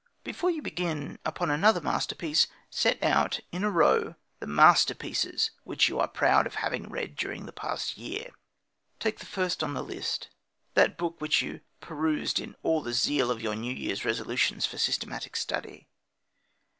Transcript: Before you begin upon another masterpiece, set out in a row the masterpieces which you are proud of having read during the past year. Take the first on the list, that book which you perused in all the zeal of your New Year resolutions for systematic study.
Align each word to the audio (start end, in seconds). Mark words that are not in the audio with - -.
Before 0.23 0.49
you 0.49 0.63
begin 0.63 1.19
upon 1.23 1.51
another 1.51 1.79
masterpiece, 1.79 2.47
set 2.71 3.03
out 3.03 3.39
in 3.51 3.63
a 3.63 3.69
row 3.69 4.15
the 4.39 4.47
masterpieces 4.47 5.51
which 5.63 5.89
you 5.89 5.99
are 5.99 6.07
proud 6.07 6.47
of 6.47 6.55
having 6.55 6.89
read 6.89 7.15
during 7.15 7.45
the 7.45 7.53
past 7.53 7.97
year. 7.99 8.31
Take 8.99 9.19
the 9.19 9.27
first 9.27 9.61
on 9.63 9.75
the 9.75 9.83
list, 9.83 10.29
that 10.73 10.97
book 10.97 11.21
which 11.21 11.43
you 11.43 11.61
perused 11.81 12.39
in 12.39 12.55
all 12.63 12.81
the 12.81 12.93
zeal 12.93 13.29
of 13.29 13.43
your 13.43 13.53
New 13.53 13.75
Year 13.75 13.95
resolutions 14.03 14.65
for 14.65 14.79
systematic 14.79 15.35
study. 15.35 15.87